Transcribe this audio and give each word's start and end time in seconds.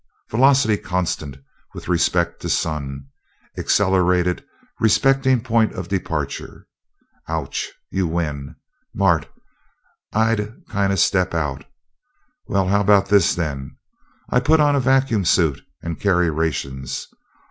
Velocity 0.31 0.77
constant 0.77 1.37
with 1.75 1.87
respect 1.87 2.41
to 2.41 2.49
sun, 2.49 3.05
accelerated 3.55 4.43
respecting 4.79 5.39
point 5.41 5.73
of 5.73 5.87
departure. 5.89 6.65
Ouch! 7.27 7.71
You 7.91 8.07
win, 8.07 8.55
Mart 8.95 9.27
I'd 10.11 10.67
kinda 10.71 10.97
step 10.97 11.35
out! 11.35 11.65
Well, 12.47 12.67
how 12.67 12.81
about 12.81 13.09
this, 13.09 13.35
then? 13.35 13.77
I'll 14.31 14.41
put 14.41 14.59
on 14.59 14.75
a 14.75 14.79
vacuum 14.79 15.23
suit 15.23 15.61
and 15.83 15.99
carry 15.99 16.31
rations. 16.31 17.05